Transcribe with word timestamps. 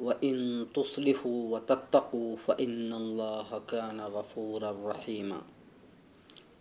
इन 0.00 0.40
तुस्लिहु 0.74 1.30
व 1.50 1.58
तत्तकु 1.68 2.20
फ़इन्नल्लाह 2.46 3.58
कान 3.70 4.00
गफुरर 4.14 4.82
रहीमा 4.86 5.40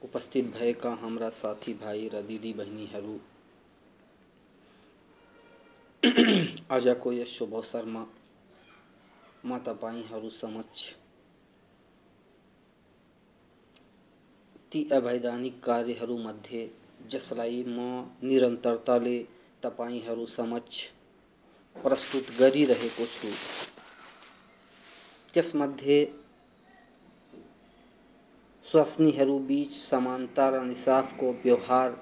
उपस्थित 0.04 0.46
भएका 0.54 0.94
हाम्रा 1.02 1.30
साथी 1.36 1.74
भाइ 1.74 2.08
र 2.14 2.22
दिदी 2.22 2.54
बहिनीहरू 2.54 3.20
आजको 6.72 7.12
यस 7.14 7.28
शुभ 7.30 7.54
अवसरमा 7.54 8.06
म 9.46 9.58
तपाईँहरू 9.66 10.30
समक्ष। 10.32 10.90
ती 14.72 14.88
अवैधानिक 14.94 15.64
कार्यहरूमध्ये 15.64 16.70
जसलाई 17.12 17.64
म 17.68 17.80
निरन्तरताले 18.24 19.18
तपाईँहरू 19.64 20.26
समक्ष 20.26 20.86
प्रस्तुत 21.84 22.30
गरिरहेको 22.40 23.06
छु। 23.06 23.30
त्यसमध्ये 25.34 26.00
स्वास्नीहरूबीच 28.66 29.72
समानता 29.72 30.50
र 30.50 30.62
निसाफको 30.64 31.32
व्यवहार 31.44 31.96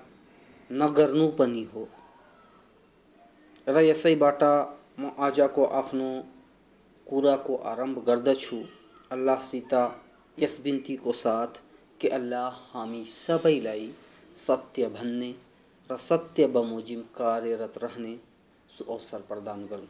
नगर्नु 0.69 1.27
पनि 1.39 1.63
हो। 1.73 1.87
र 3.67 3.81
यसैबाट 3.81 4.43
म 4.99 5.11
आजको 5.27 5.65
आफ्नो 5.79 6.09
कुराको 7.07 7.55
आरंभ 7.71 8.03
गर्दछु। 8.07 8.59
अल्लाहसित 9.11 9.73
यस 10.37 10.59
बिन्तीको 10.63 11.11
साथ 11.13 11.59
कि 12.01 12.07
अल्लाह 12.09 12.61
हामी 12.71 13.03
सबैलाई 13.09 13.91
सत्य 14.37 14.87
भन्ने 14.89 15.31
र 15.89 15.97
सत्य 16.01 16.47
बमोजिम 16.47 17.01
कार्यरत 17.17 17.77
रहने 17.83 18.15
अवसर 18.81 19.19
प्रदान 19.19 19.65
गरौँ 19.65 19.87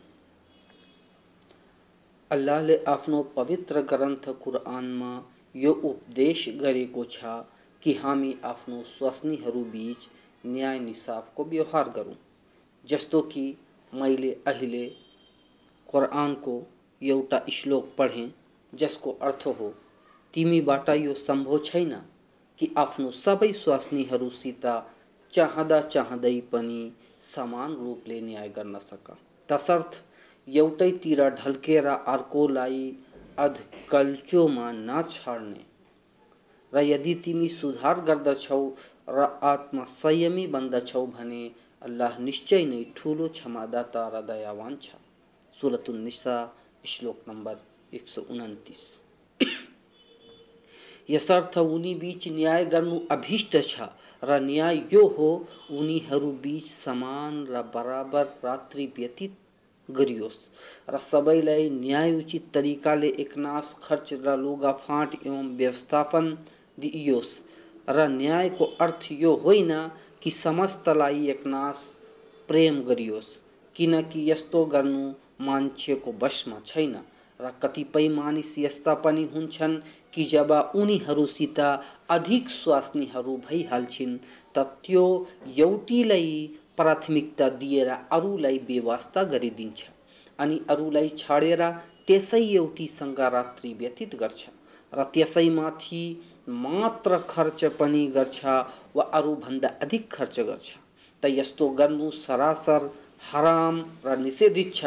अल्लाहले 2.32 2.84
आफ्नो 2.88 3.24
पवित्र 3.24 3.82
ग्रन्थ 3.82 4.30
कुरानमा 4.30 5.12
यो 5.56 5.74
उपदेश 5.74 6.50
गरेको 6.50 7.04
छ 7.06 7.26
कि 7.82 7.94
हामी 7.94 8.36
आफ्नो 8.44 8.84
स्वास्नीहरूबीच 8.84 9.98
न्याय 10.46 10.80
निसाफको 10.80 11.44
व्यवहार 11.44 11.90
गरौँ 11.90 12.16
जस्तो 12.86 13.22
कि 13.22 13.58
मैले 13.94 14.32
अहिले 14.48 14.86
कुरानको 15.88 16.68
एउटा 17.02 17.46
श्लोक 17.52 17.96
पढेँ, 17.98 18.34
जसको 18.76 19.12
अर्थ 19.12 19.48
हो 19.48 19.74
तिमीबाट 20.34 20.90
यो 20.90 21.14
सम्भव 21.14 21.58
छैन 21.60 21.94
कि 22.60 22.74
आफ्नो 22.78 23.12
सबै 23.12 23.52
स्वास्नीहरूसित 23.52 24.66
चाहँदा 25.34 25.82
चाहँदै 25.82 26.40
पनि 26.42 26.92
समान 27.26 27.76
रूपले 27.76 28.20
न्याय 28.22 28.50
गर्न 28.50 28.80
सक। 28.82 29.16
तसर्थ 29.50 30.02
एउटैतिर 30.48 31.22
ढल्केर 31.36 31.88
अर्कोलाई 31.88 32.84
अधकल्चोमा 33.38 34.72
नछाड्ने 34.72 35.64
र 36.74 36.82
यदि 36.84 37.14
तिमी 37.26 37.48
सुधार 37.52 38.00
गर्दछौ 38.02 38.64
र 39.10 39.28
आत्मसंयमी 39.44 40.46
बन्दछौ 40.48 41.06
भने 41.08 41.44
अल्लाह 41.82 42.20
निश्चय 42.20 42.66
नै 42.66 42.84
ठुलो 42.96 43.28
क्षमादाता 43.30 44.08
र 44.14 44.22
दयावान 44.28 44.78
छ। 44.84 44.88
सुरतुल 45.56 46.10
श्लोक 46.86 47.18
नम्बर 47.28 47.56
एक 47.94 48.08
सौ 48.08 48.22
उन्तिस 48.32 48.84
यसर्थ 51.10 51.58
उनी 51.58 51.94
बीच 51.96 52.28
न्याय 52.28 52.66
गर्नु 52.66 53.00
अभिष्ट 53.12 53.58
छ। 53.62 53.82
र 54.24 54.40
न्याय 54.40 54.78
यो 54.94 55.06
हो 55.08 55.30
उनीहरू 55.72 56.32
बीच 56.44 56.66
समान, 56.66 57.46
र 57.46 57.62
बराबर 57.74 58.26
रात्रि 58.44 58.86
व्यतीत 58.98 59.34
गरियोस्। 59.90 60.40
र 60.90 60.98
सबैलाई 60.98 61.70
न्यायोचित 61.70 62.44
तरिकाले 62.54 63.08
एकनाश 63.20 63.76
खर्च, 63.84 64.14
र 64.14 64.38
लुगाफाट 64.38 65.16
एवं 65.28 65.56
व्यवस्थापन 65.58 66.38
दिइयोस्। 66.80 67.42
र 67.90 68.08
न्यायको 68.08 68.66
अर्थ 68.82 69.12
यो 69.12 69.34
होइन 69.36 69.72
कि 70.22 70.32
समस्तलाई 70.32 71.28
एकनाश 71.30 71.78
प्रेम 72.48 72.82
गरियोस्, 72.82 73.30
किनकि 73.76 74.32
यस्तो 74.32 74.66
गर्नु 74.66 75.14
मान्छेको 75.42 76.12
वशमा 76.22 76.60
छैन। 76.66 76.96
र 77.40 77.52
कतिपय 77.62 78.08
मानिस 78.10 78.58
यस्ता 78.60 78.94
पनि 78.96 79.24
हुन्छन् 79.34 79.80
कि 80.16 80.24
जब 80.24 80.52
उनीहरूसित 80.76 81.60
अधिक 82.10 82.50
स्वास्नीहरू 82.50 83.36
भइहाल्छिन् 83.50 84.18
त 84.56 84.64
त्यो 84.86 85.06
एउटीलाई 85.58 86.30
प्राथमिकता 86.78 87.50
दिएर 87.62 87.90
अरूलाई 87.90 88.58
बेवास्ता 88.68 89.24
गरिदिन्छ 89.34 89.84
अनि 90.40 90.60
अरूलाई 90.70 91.10
छाडेर 91.18 91.62
त्यसै 92.08 92.44
एउटीसँग 92.44 93.20
रात्रि 93.36 93.74
व्यतीत 93.74 94.16
गर्छ 94.16 94.42
र 94.94 95.04
त्यसैमाथि 95.14 96.06
मात्र 96.64 97.18
खर्च 97.30 97.64
पनि 97.80 98.06
गर्छ 98.16 98.46
वा 98.96 99.04
अरूभन्दा 99.20 99.70
अधिक 99.82 100.12
खर्च 100.12 100.40
गर्छ। 100.40 100.68
त 101.24 101.26
यस्तो 101.30 101.68
गर्नु 101.80 102.10
सरासर 102.16 102.90
हराम 103.32 103.84
र 104.06 104.18
निषेधित 104.18 104.74
छ। 104.76 104.86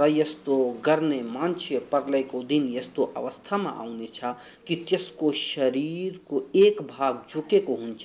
र 0.00 0.06
यस्तो 0.08 0.56
गर्ने 0.84 1.20
मान्छे 1.22 1.78
पर्लैको 1.92 2.42
दिन 2.42 2.68
यस्तो 2.72 3.02
अवस्थामा 3.16 3.70
आउनेछ 3.70 4.20
कि 4.66 4.76
त्यसको 4.88 5.30
शरीरको 5.32 6.42
एक 6.54 6.82
भाग 6.82 7.22
झुकेको 7.30 7.74
हुन्छ। 7.74 8.04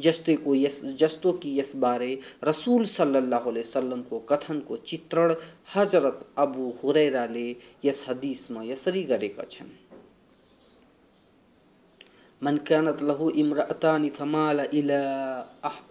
जस्तैको 0.00 0.54
यस, 0.54 0.80
जस्तो 1.00 1.32
कि 1.32 1.58
यसबारे 1.60 2.18
रसुल 2.44 2.84
सल्लल्लाहु 2.86 3.50
अलैहि 3.50 3.66
वसल्लमको 3.66 4.18
कथनको 4.30 4.76
चित्रण 4.86 5.34
हज़रत 5.74 6.26
अबु 6.38 6.72
हुरैराले 6.82 7.48
यस 7.84 8.04
हदिसमा 8.08 8.62
यसरी 8.62 9.02
गरेका 9.04 9.44
छन्। 9.50 9.70
मन 12.42 12.56
कानत 12.68 13.02
लहु 13.02 13.28
इम्रातानि 13.30 14.10
फमाल 14.10 14.60
इला 14.74 15.02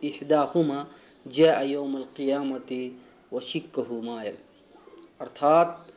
इहदाहुमा 0.04 0.86
जाअ 1.26 1.62
यौमल 1.64 2.06
क़ियामति 2.16 2.82
वशिक्कहु 3.34 4.02
मायल। 4.02 4.38
अर्थात् 5.22 5.90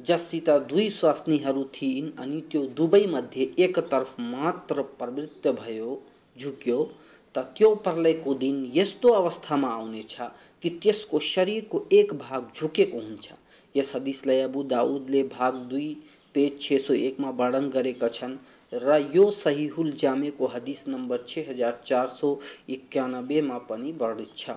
जससित 0.00 0.48
दुई 0.68 0.88
स्वास्नीहरू 0.90 1.64
थिइन् 1.74 2.10
अनि 2.18 2.40
त्यो 2.50 2.64
दुवैमध्ये 2.76 3.50
एकतर्फ 3.64 4.14
मात्र 4.20 4.82
प्रवृत्त 5.00 5.48
भयो, 5.48 5.90
झुक्यो 6.36 6.78
त 7.34 7.38
त्यो 7.56 7.74
प्रलयको 7.84 8.34
दिन 8.34 8.70
यस्तो 8.74 9.08
अवस्थामा 9.12 9.68
आउनेछ 9.70 10.16
कि 10.62 10.70
त्यसको 10.82 11.18
शरीरको 11.24 11.82
एक 11.92 12.14
भाग 12.18 12.48
झुकेको 12.56 13.00
हुन्छ। 13.00 13.28
यस 13.74 13.94
हदिसलाई 13.96 14.40
अबु 14.40 14.62
दाउदले 14.72 15.22
भाग 15.36 15.54
दुई, 15.70 15.90
पेज 16.34 16.60
छ 16.62 16.80
सौ 16.86 16.94
एकमा 16.94 17.30
वर्णन 17.38 17.68
गरेका 17.70 18.08
छन् 18.08 18.36
र 18.72 18.98
यो 19.14 19.30
सहिहुल 19.36 19.92
जामेको 20.00 20.46
हदिस 20.46 20.86
नम्बर 20.88 21.24
छ 21.28 21.46
हज़ार 21.48 21.80
चार 21.84 22.08
सौ 22.08 22.28
इक्यानब्बेमा 22.68 23.58
पनि 23.70 23.92
वर्णित 24.00 24.36
छ। 24.36 24.50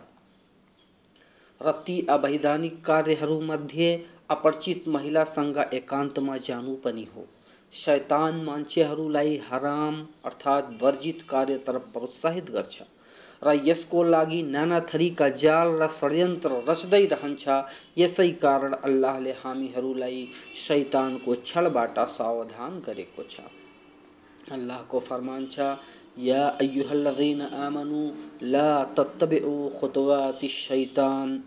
ती 1.67 2.05
अवैधानिक 2.09 2.83
कार्यहरूमध्ये 2.85 4.05
अपरिचित 4.29 4.87
महिलासँग 4.87 5.57
एकान्तमा 5.73 6.37
जानु 6.37 6.75
पनि 6.75 7.07
हो। 7.15 7.25
शैतान 7.73 8.43
मान्छेहरूलाई 8.45 9.39
हराम 9.51 10.01
अर्थात् 10.25 10.83
वर्जित 10.83 11.21
कार्यतर्फ 11.29 11.87
प्रोत्साहित 11.93 12.51
गर्छ 12.51 12.81
र 13.43 13.53
यसको 13.65 14.03
लागि 14.03 14.41
नाना 14.43 14.79
थरीका 14.79 15.29
जाल 15.29 15.67
र 15.81 15.87
षड्यन्त्र 15.87 16.63
रच्दै 16.69 17.05
रहन्छ। 17.05 17.47
यसै 17.97 18.29
कारण 18.29 18.73
अल्लाहले 18.73 19.31
हामीहरूलाई 19.31 20.27
शैतानको 20.55 21.35
छलबाट 21.45 21.99
सावधान 22.09 22.79
गरेको 22.87 23.23
छ। 23.23 23.39
अल्लाहको 24.51 24.99
फरमान 24.99 25.47
छ, 25.47 25.59
या 26.19 26.47
अय्युहल्लज़ीन 26.47 27.41
आमनु 27.41 28.01
ला 28.43 28.83
तत्तबिउ 28.83 29.69
खुतवाति 29.79 30.47
शैतान। 30.47 31.43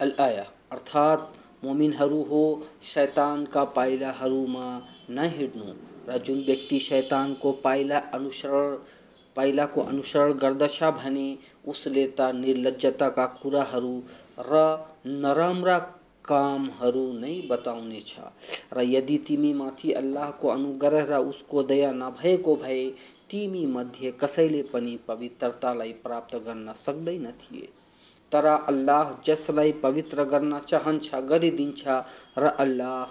अल-आया 0.00 0.42
मोमिन 0.72 1.64
मोमिनहरू 1.64 2.22
हो, 2.22 2.62
शैतान 2.82 3.44
का 3.44 3.64
शैतानका 3.64 3.64
पाइलाहरूमा 3.64 4.82
नहिँड्नु 5.10 5.74
र 6.08 6.18
जुन 6.18 6.38
व्यक्ति 6.38 6.80
शैतान 6.80 7.34
को 7.34 7.52
पाइला 7.52 7.98
अनुसरण 7.98 8.76
पाइलाको 9.36 9.80
अनुसरण 9.80 10.32
गर्दछ 10.32 10.82
भने 10.82 11.38
उसले 11.68 12.06
त 12.06 12.20
निर्लज्जताका 12.20 13.26
कुराहरू 13.26 14.02
र 14.38 14.86
नराम्रा 15.06 15.78
कामहरू 16.24 17.12
नै 17.12 17.42
बताउने 17.50 18.00
छ। 18.00 18.14
र 18.72 18.82
यदि 18.82 19.18
तिमीमाथि 19.18 19.92
अल्लाहको 19.92 20.48
अनुग्रह 20.48 21.04
र 21.04 21.18
उसको 21.18 21.62
दया 21.62 21.92
नभएको 21.92 22.56
भए, 22.56 22.90
तिमी 23.30 23.66
मध्ये 23.66 24.10
कसैले 24.10 24.62
पनि 24.62 24.98
पवित्रतालाई 25.08 25.92
प्राप्त 25.92 26.36
गर्न 26.36 26.74
सक्दैन 26.76 27.30
थिए। 27.30 27.68
तर 28.32 28.46
अल्लाह 28.46 29.12
जसलाई 29.26 29.72
पवित्र 29.82 30.24
गर्न 30.24 30.58
चाहन्छ 30.68 31.14
गरिदिन्छ 31.30 31.82
र 32.38 32.46
अल्लाह, 32.58 33.04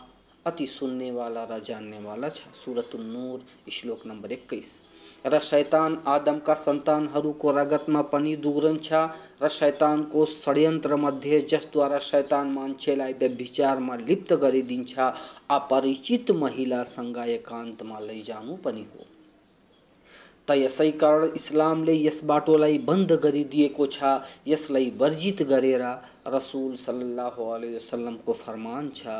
अति 0.45 0.65
सुन्नेवाला 0.67 1.43
र 1.51 1.59
जान्नेवाला 1.67 2.29
छ। 2.29 2.41
सुरत 2.55 2.91
नूर, 2.95 3.39
श्लोक 3.71 4.01
नम्बर 4.07 4.31
एक्काइस 4.31 4.77
र 5.25 5.39
शैतान 5.41 5.97
आदमका 6.07 6.53
सन्तानहरूको 6.55 7.51
रगतमा 7.51 8.01
पनि 8.11 8.35
दुग्रन्छ 8.37 8.93
र 9.41 9.49
शैतानको 9.49 10.25
षड्यन्त्रमध्ये 10.25 11.41
जसद्वारा 11.51 11.99
शैतान 12.09 12.51
मान्छेलाई 12.51 13.13
व्यभिचारमा 13.13 13.95
लिप्त 13.97 14.33
गरिदिन्छ 14.43 14.93
अपरिचित 15.51 16.31
महिलासँग 16.43 17.17
एकान्तमा 17.17 17.99
लैजानु 17.99 18.55
पनि 18.65 18.85
हो। 18.93 19.14
त 20.47 20.55
यसै 20.57 20.89
कारण 21.03 21.29
इस्लामले 21.39 21.93
यस 21.97 22.19
बाटोलाई 22.31 22.77
बन्द 22.89 23.11
गरिदिएको 23.25 23.85
छ 23.95 24.11
यसलाई 24.53 24.89
वर्जित 25.03 25.41
गरेर 25.51 25.83
रसुल 26.35 26.75
सल्लाह 26.85 27.37
वसल्लमको 27.75 28.33
फरमान 28.41 28.89
छ 28.99 29.15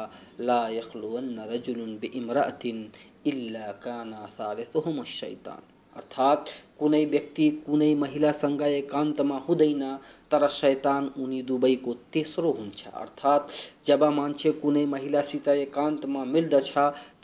ला 0.50 0.60
यखलुवन 0.80 1.32
रजुलुन 1.54 1.96
बिइमरातिन 2.02 2.84
इल्ला 3.32 3.72
काना 3.86 4.26
सालिसुहुम 4.38 5.04
शैतान। 5.20 5.62
अर्थात् 5.96 6.50
कुनै 6.80 7.06
व्यक्ति, 7.06 7.50
कुनै 7.50 7.96
महिलासँग 7.96 8.62
एकान्तमा 8.62 9.38
हुँदैन, 9.38 10.00
तर 10.32 10.48
शैतान 10.48 11.12
उनी 11.20 11.42
दुवैको 11.42 11.94
तेस्रो 11.94 12.52
हुन्छ। 12.52 12.88
अर्थात् 12.88 13.52
जब 13.88 14.04
मान्छे 14.04 14.52
कुनै 14.52 14.86
महिलासित 14.86 15.48
एकान्तमा 15.48 16.26
मिल्दछ, 16.26 16.74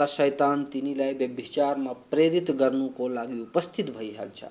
त 0.02 0.06
शैतान 0.06 0.64
तिनीलाई 0.64 1.14
व्यभिचारमा 1.14 1.92
प्रेरित 1.92 2.52
गर्नुको 2.52 3.08
लागि 3.08 3.42
उपस्थित 3.42 3.90
भइहाल्छ। 3.90 4.44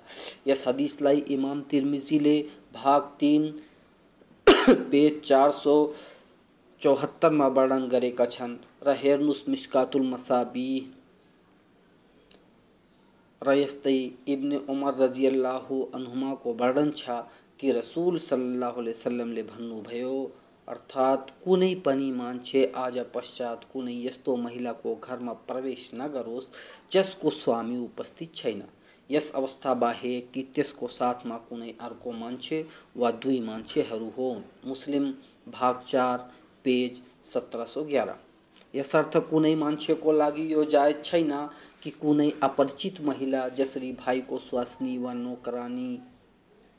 यस 0.46 0.64
हदिसलाई 0.68 1.16
इमाम 1.16 1.60
तिर्मिजीले 1.60 2.40
भाग 2.74 3.02
तिन, 3.20 3.60
पेज 4.74 5.22
चार 5.22 5.50
सौ 5.50 5.94
चौहत्तरमा 6.82 7.46
वर्णन 7.46 7.88
गरेका 7.88 8.26
छन्। 8.26 8.56
र 8.86 8.94
हेर्नुहोस् 8.94 9.48
मिस्कातुल 9.48 10.02
मसाबी। 10.02 10.92
र 13.42 13.52
यस्तै 13.54 13.98
इब्ने 14.28 14.56
उमर 14.68 14.94
रज़ी 14.94 15.26
अल्लाह 15.26 15.68
अनुमाको 15.94 16.52
वर्णन 16.54 16.90
छ 16.96 17.20
कि 17.60 17.72
रसुल 17.72 18.18
सल्लाह 18.18 18.80
वसल्लमले 18.80 19.42
भन्नुभयो 19.44 20.12
अर्थात् 20.68 21.30
कुनै 21.44 21.74
पनि 21.86 22.10
मान्छे 22.12 22.64
आज 22.76 22.98
पश्चात 23.14 23.64
कुनै 23.72 23.94
यस्तो 23.94 24.36
महिलाको 24.36 24.94
घरमा 24.96 25.32
प्रवेश 25.48 25.90
नगरोस्, 25.94 26.50
जसको 26.92 27.30
स्वामी 27.30 27.78
उपस्थित 27.78 28.34
छैन। 28.34 28.62
यस 29.10 29.30
अवस्था 29.34 29.74
बाहेक 29.74 30.30
कि 30.34 30.42
त्यसको 30.54 30.88
साथमा 30.90 31.36
कुनै 31.48 31.74
अर्को 31.80 32.12
मान्छे 32.12 32.64
वा 32.96 33.10
दुई 33.22 33.40
मान्छेहरू 33.40 34.08
हो 34.18 34.28
मुस्लिम 34.66 35.12
भाग 35.48 35.84
चार, 35.88 36.18
पेज 36.64 37.02
सत्र 37.32 37.64
सौ 37.64 37.84
ग्यारह। 37.84 38.18
यसर्थ 38.74 39.16
कुनै 39.30 39.54
मान्छेको 39.54 40.12
लागि 40.12 40.52
यो 40.52 40.64
जायज़ 40.64 41.02
छैन 41.04 41.32
कि 41.82 41.90
कुनै 41.90 42.30
अपरिचित 42.42 43.00
महिला 43.00 43.48
जसरी 43.48 43.92
भाइको 43.92 44.38
स्वास्नी 44.38 44.98
वा 44.98 45.12
नोकरानी 45.12 46.00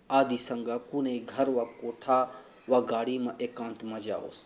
आदिसँग 0.10 0.70
कुनै 0.92 1.18
घर 1.20 1.50
वा 1.50 1.64
कोठा 1.64 2.20
वा 2.70 2.80
गाडीमा 2.80 3.32
एकान्तमा 3.42 4.00
जाओस् 4.00 4.40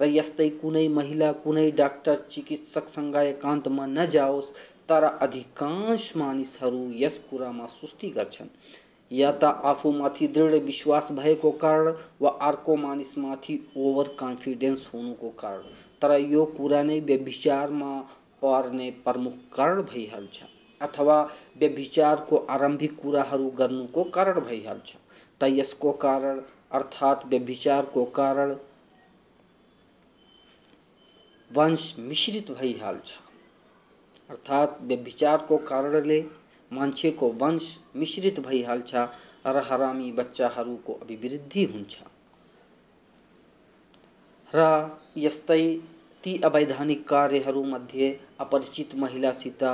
र 0.00 0.04
यस्तै 0.04 0.48
कुनै 0.48 0.88
महिला, 0.88 1.32
कुनै 1.32 1.70
डाक्टर 1.70 2.16
चिकित्सकसँग 2.32 3.16
एकान्तमा 3.16 3.86
नजाओस्, 3.86 4.52
तर 4.88 5.04
अधिकांश 5.04 6.12
मानिसहरू 6.16 6.90
यस 6.94 7.18
कुरामा 7.30 7.66
सुस्ती 7.66 8.10
गर्छन्। 8.10 8.48
या 9.10 9.30
त 9.32 9.44
आफूमाथि 9.44 10.26
दृढ 10.28 10.54
विश्वास 10.64 11.08
भएको 11.12 11.50
कारण 11.50 11.94
वा 12.20 12.30
अर्को 12.42 12.76
मानिसमाथि 12.76 13.58
ओभर 13.76 14.08
कन्फिडेन्स 14.20 14.90
हुनुको 14.94 15.28
कारण। 15.28 15.64
तर 16.02 16.18
यो 16.20 16.44
कुरा 16.56 16.82
नै 16.82 16.98
व्यभिचारमा 17.00 17.92
पर्ने 18.42 18.90
प्रमुख 19.04 19.34
कारण 19.54 19.82
भइहाल्छ 19.84 20.42
अथवा 20.80 21.20
व्यभिचारको 21.56 22.36
आरम्भिक 22.50 22.96
कुराहरू 22.96 23.48
गर्नुको 23.58 24.04
कारण 24.14 24.40
भइहाल्छ 24.40 24.90
त 25.40 25.48
यसको 25.50 25.92
कारण, 26.02 26.40
अर्थात् 26.70 27.26
व्यभिचारको 27.26 28.04
कारण 28.16 28.54
वंश 31.50 31.94
मिश्रित 31.98 32.50
भइहाल्छ 32.50 33.10
अर्थात् 34.30 34.82
व्यभिचारको 34.82 35.56
कारणले 35.68 36.20
मान्छेको 36.70 37.28
वंश 37.40 37.64
मिश्रित 37.96 38.40
भइहाल्छ 38.40 38.94
र 39.46 39.62
हरामी 39.68 40.10
बच्चाहरूको 40.12 40.92
अभिवृद्धि 41.02 41.64
हुन्छ। 41.64 41.94
र 44.52 44.60
यस्तै 45.16 45.64
ती 46.24 46.40
अवैधानिक 46.44 47.08
कार्यहरूमध्ये 47.08 48.18
अपरिचित 48.40 48.94
महिलासित 48.94 49.64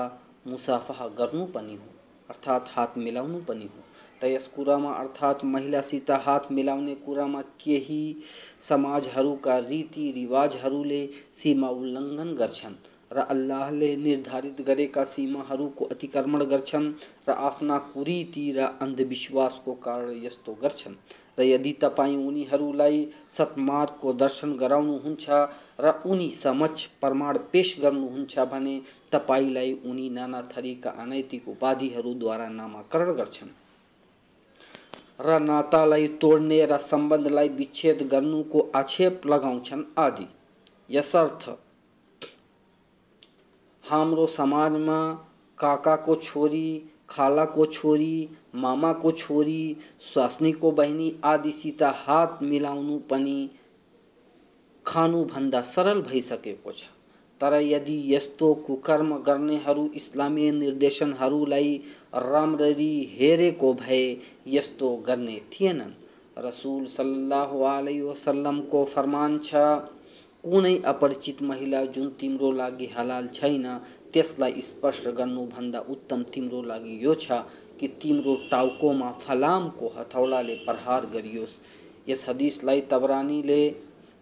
मुसाफा 0.47 1.07
गर्नु 1.09 1.45
पनि 1.47 1.75
हो, 1.75 1.89
अर्थात् 2.31 2.69
हात 2.69 2.99
मिलाउनु 2.99 3.41
पनि 3.41 3.65
हो। 3.65 3.83
त 4.21 4.25
यस 4.25 4.47
कुरामा 4.49 4.93
अर्थात् 4.93 5.45
महिलासित 5.45 6.11
हात 6.11 6.53
मिलाउने 6.53 6.95
कुरामा 6.95 7.41
केही 7.41 8.17
समाजहरूका 8.69 9.59
रीतिरिवाजहरूले 9.59 11.07
सीमा 11.33 11.69
उल्लङ्घन 11.69 12.35
गर्छन्। 12.35 12.75
र 13.13 13.19
अल्लाहले 13.19 13.97
निर्धारित 13.97 14.61
गरेका 14.61 15.05
सीमाहरूको 15.05 15.85
अतिक्रमण 15.85 16.45
गर्छन्, 16.45 16.93
र 17.29 17.31
आफ्ना 17.31 17.79
कुरीति 17.79 18.51
र 18.53 18.65
अन्धविश्वासको 18.83 19.75
कारण 19.75 20.25
यस्तो 20.25 20.53
गर्छन्। 20.63 20.95
र 21.39 21.43
यदि 21.43 21.73
तपाईँ 21.73 22.17
उनीहरूलाई 22.17 23.07
सत्मार्गको 23.31 24.13
दर्शन 24.13 24.57
गराउनुहुन्छ 24.57 25.27
र 25.81 25.93
उनी 26.07 26.31
समक्ष 26.31 26.85
प्रमाण 27.01 27.39
पेश 27.53 27.77
गर्नुहुन्छ 27.83 28.39
भने 28.39 28.81
तपाईँलाई 29.13 29.73
उनी 29.87 30.09
नाना 30.11 30.43
थरीका 30.57 30.91
अनैतिक 30.91 31.49
उपाधिहरूद्वारा 31.49 32.49
नामाकरण 32.49 33.13
गर्छन्। 33.13 33.49
र 35.21 35.39
नातालाई 35.39 36.09
तोड्ने 36.21 36.65
र 36.67 36.77
सम्बन्धलाई 36.79 37.49
विच्छेद 37.49 38.09
गर्नुको 38.13 38.61
आक्षेप 38.75 39.27
लगाउँछन् 39.27 39.85
आदि। 39.99 40.27
यसर्थ 40.91 41.49
हाम्रो 43.89 44.27
समाजमा 44.27 44.99
काकाको 45.59 46.15
छोरी 46.15 46.69
खालाको 47.11 47.67
छोरी 47.67 48.29
मामाको 48.55 49.13
छोरी 49.13 49.77
स्वास्नीको 50.13 50.71
बहिनी 50.73 51.13
आदिसित 51.25 51.83
हात 51.83 52.39
मिलाउनु 52.43 52.99
पनि 53.11 53.51
खानुभन्दा 54.87 55.61
सरल 55.61 56.01
भइसकेको 56.01 56.73
छ। 56.73 56.83
तर 57.41 57.55
यदि 57.55 57.97
यस्तो 58.15 58.55
कुकर्म 58.67 59.17
गर्नेहरू, 59.17 59.87
इस्लामी 59.95 60.51
निर्देशनहरूलाई 60.51 61.77
राम्ररी 62.15 63.17
हेरेको 63.19 63.73
भए 63.75 64.05
यस्तो 64.47 64.97
गर्ने 65.07 65.41
थिएनन्। 65.53 65.93
रसुल 66.39 66.85
सल्लाह 66.87 67.55
वसल्लमको 68.11 68.85
फरमान 68.85 69.39
छ 69.39 69.55
कुनै 70.45 70.77
अपरिचित 70.87 71.43
महिला 71.43 71.85
जुन 71.95 72.09
तिम्रो 72.21 72.51
लागि 72.53 72.87
हलाल 72.97 73.27
छैन 73.35 73.67
त्यसलाई 74.13 74.61
स्पर्श 74.63 75.07
गर्नुभन्दा 75.19 75.79
उत्तम 75.91 76.23
तिम्रो 76.35 76.63
लागि 76.63 76.95
यो 77.05 77.15
छ 77.17 77.41
कि 77.81 77.89
तिम्रो 78.03 78.35
टाउकोमा 78.51 79.11
फलामको 79.23 79.89
हथौडाले 79.97 80.55
प्रहार 80.65 81.07
गरियोस्। 81.15 81.61
यस 82.09 82.25
हदिसलाई 82.29 82.81
तबरानीले 82.91 83.61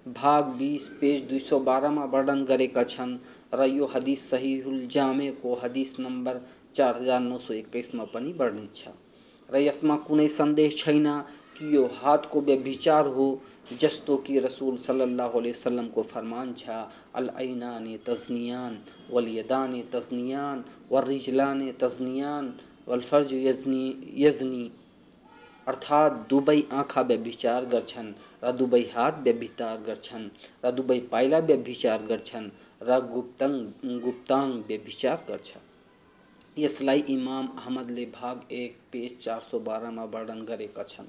भाग 0.06 0.44
बिस 0.58 0.87
पेज 1.00 1.23
दुई 1.28 1.38
सौ 1.40 1.58
बाह्रमा 1.61 2.04
वर्णन 2.12 2.44
गरेका 2.44 2.85
छन् 2.85 3.16
र 3.54 3.66
यो 3.68 3.87
हदिस 3.94 4.28
सहिहुल 4.30 4.87
जामेको 4.92 5.54
हदिस 5.62 5.99
नम्बर 6.00 6.40
चार 6.76 6.96
हजार 6.96 7.20
नौ 7.20 7.38
सौ 7.38 7.54
एक्काइसमा 7.54 8.04
पनि 8.14 8.32
वर्णित 8.38 8.70
छ। 8.76 8.94
र 9.49 9.61
यसमा 9.61 9.96
कुनै 10.08 10.28
सन्देह 10.30 10.70
छैन 10.76 11.06
कि 11.56 11.75
यो 11.76 11.85
हातको 11.99 12.40
व्यभिचार 12.40 13.06
हो 13.08 13.26
जस्तो 13.73 14.16
कि 14.16 14.38
रसूल 14.38 14.76
सल्लल्लाहु 14.78 15.38
अलैहि 15.38 15.52
वसल्लम 15.52 15.88
को 15.94 16.02
फरमान 16.02 16.52
छा 16.54 16.78
ऐनान 17.16 17.87
तजनियान 18.06 18.78
वल 19.11 19.28
यदान 19.28 19.80
तजनियान 19.92 20.64
वर्रिजलान 20.90 21.70
तजनियान 21.80 22.54
वल 22.88 23.00
फ़र्ज़ 23.00 23.35
यजनी 23.35 23.85
यजनी। 24.18 24.70
अर्थात् 25.66 26.18
दुवै 26.30 26.61
आँखा 26.73 27.02
व्यभिचार 27.02 27.64
गर्छन् 27.66 28.12
र 28.44 28.52
दुवै 28.52 28.80
हात 28.94 29.18
व्यभिचार 29.25 29.80
गर्छन् 29.87 30.28
र 30.64 30.70
दुवै 30.70 30.99
पाइला 31.12 31.38
व्यभिचार 31.49 32.02
गर्छन् 32.11 32.49
र 32.82 33.00
गुप्तङ 33.12 33.52
गुप्ताङ 34.00 34.52
व्यभिचार 34.68 35.25
गर्छ 35.28 35.50
यसलाई 36.56 37.00
इमाम 37.08 37.46
अहमदले 37.58 38.04
भाग 38.14 38.52
एक, 38.52 38.76
पेज 38.92 39.18
चार 39.25 39.40
सौ 39.50 39.58
बाह्रमा 39.61 40.04
वर्णन 40.14 40.46
छन्। 40.88 41.08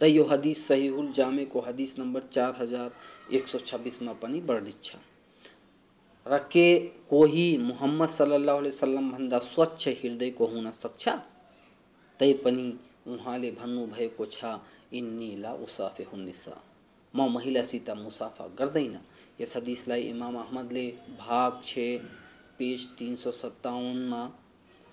र 0.00 0.06
यो 0.06 0.24
हदिस 0.24 0.66
सहीहुल 0.66 1.10
जामेको 1.12 1.60
हदिस 1.60 1.98
नम्बर 1.98 2.22
चार 2.32 2.54
हजार 2.58 2.92
एक 3.36 3.48
सौ 3.48 3.58
छब्बिसमा 3.58 4.12
पनि 4.22 4.40
वर्णित 4.40 4.78
छ। 4.84 4.96
र 6.26 6.38
के 6.52 6.68
कोही 7.10 7.46
मुहम्मद 7.58 8.08
सल्लाह 8.08 8.56
वसल्लमभन्दा 8.56 9.38
स्वच्छ 9.38 9.88
हृदयको 9.88 10.46
हुन 10.46 10.70
सक्छ? 10.72 11.08
तैपनि 12.20 12.66
उहाँले 13.08 13.50
भन्नुभएको 13.50 14.26
छ 14.26 14.58
इन्नी 14.92 15.30
ला 15.42 15.52
उसाफे 15.64 16.04
हुन्निसा 16.12 16.56
म 17.14 17.28
महिलासित 17.34 17.90
मुसाफा 17.98 18.46
गर्दैन। 18.58 18.98
यस 19.40 19.56
हदिसलाई 19.56 20.02
इमाम 20.10 20.36
अहमदले 20.38 20.86
भाग 21.18 21.60
छ 21.64 21.72
पेज 22.58 22.86
तिन 22.98 23.16
सौ 23.16 23.30
सत्ताउन्नमा 23.32 24.22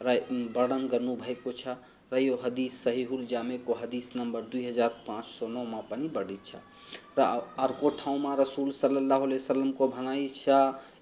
र 0.02 0.08
वर्णन 0.56 0.88
गर्नुभएको 0.88 1.52
छ। 1.52 1.76
यो 2.12 2.36
हदिस 2.44 2.84
सहिहुल 2.84 3.26
जामेको 3.26 3.74
हदिस 3.74 4.16
नम्बर 4.16 4.42
दुई 4.52 4.66
हज़ार 4.66 4.90
पाँच 5.08 5.26
सौ 5.28 5.48
नौमा 5.48 5.80
पनि 5.90 6.08
वर्णित 6.16 6.46
छ। 6.46 6.56
अर्को 7.60 7.90
ठाउँमा 8.00 8.34
रसुल 8.36 8.72
सल्लाह 8.72 9.20
वसल्लमको 9.20 9.88
भनाइ 9.88 10.28
छ, 10.36 10.50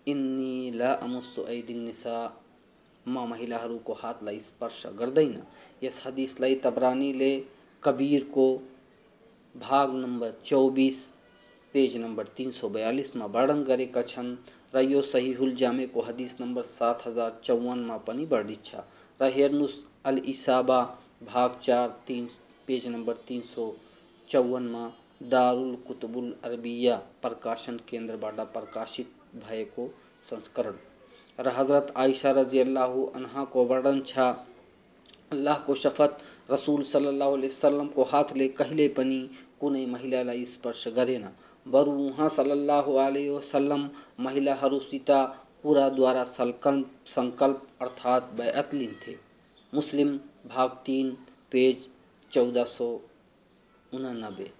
इन्नी 0.08 0.72
ल 0.72 0.82
अमुस्सु 0.82 1.46
ऐदिन 1.48 1.80
निसा 1.86 2.18
म 3.06 3.28
महिलाहरूको 3.30 3.94
हातलाई 3.94 4.40
स्पर्श 4.42 4.82
गर्दैन। 4.98 5.42
यस 5.84 6.02
हदिसलाई 6.06 6.56
तबरानीले 6.66 7.32
कबीरको 7.84 8.48
भाग 9.56 9.96
नम्बर 9.96 10.34
चौबिस, 10.46 10.98
पेज 11.74 11.98
नम्बर 11.98 12.28
तिन 12.36 12.52
सौ 12.52 12.70
बयालिसमा 12.70 13.26
वर्णन 13.26 13.64
गरेका 13.64 14.02
छन् 14.04 14.38
र 14.74 14.82
यो 14.82 15.02
सहिहुल 15.04 15.54
जामेको 15.56 16.02
हदिस 16.02 16.42
नम्बर 16.42 16.64
सात 16.66 17.08
हज़ार 17.08 17.42
चौवनमा 17.44 17.98
पनि 18.08 18.26
वर्णित 18.26 18.66
छ। 18.66 18.82
र 19.20 19.30
हेर्नुहोस् 19.32 19.84
अल 20.06 20.18
इसाबा 20.28 20.80
भाग 21.24 21.60
चार, 21.64 21.88
तीन, 22.08 22.28
पेज 22.68 22.88
नंबर 22.88 23.14
तीन 23.28 23.42
सौ 23.46 23.72
चौवनमा 24.30 24.86
दारुल 25.24 25.76
कुतुबुल 25.88 26.34
अरबिया, 26.44 26.96
प्रकाशन 27.22 27.80
केन्द्रबाट 27.90 28.40
प्रकाशित 28.54 29.12
भएको 29.38 29.88
संस्करण। 30.30 30.76
हज़रत 31.40 31.94
आयशा 31.98 32.32
रज़ी 32.32 32.60
अल्लाह 32.60 33.44
को 33.46 33.66
वर्णन 33.66 34.02
छ 34.08 34.18
अल्लाहको 35.32 35.76
शपथ 35.76 36.22
रसुल 36.52 36.84
सल्लाह 36.86 37.30
वसल्लमको 37.30 38.04
हातले 38.04 38.48
कहिले 38.60 38.88
पनि 38.98 39.20
कुनै 39.60 39.86
महिलालाई 39.88 40.46
स्पर्श 40.46 40.88
गरेन। 40.96 41.28
बरु 41.66 41.92
उहाँ 42.08 42.30
सल्लाह 42.30 42.90
वसल्लम 42.90 43.90
महिलाहरूसित 44.20 45.12
कुराद्वारा 45.64 46.24
सङ्कल्प 46.24 47.08
सङ्कल्प 47.08 47.68
अर्थात् 47.82 48.34
बैअत 48.38 48.74
लिन्थे 48.74 49.18
मुस्लिम 49.76 50.18
भाग 50.48 50.70
तीन, 50.86 51.10
पेज 51.52 51.88
चौदह 52.32 52.64
सौ 52.68 52.88
उनानब्बे 53.92 54.52